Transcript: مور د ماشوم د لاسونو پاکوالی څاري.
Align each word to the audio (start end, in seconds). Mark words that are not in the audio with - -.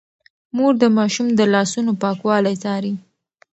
مور 0.55 0.73
د 0.81 0.83
ماشوم 0.97 1.27
د 1.33 1.41
لاسونو 1.53 1.91
پاکوالی 2.01 2.55
څاري. 2.63 2.93